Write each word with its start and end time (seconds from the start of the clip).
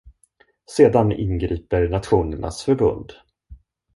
Sedan 0.69 1.11
ingriper 1.11 1.89
Nationernas 1.89 2.63
förbund. 2.63 3.13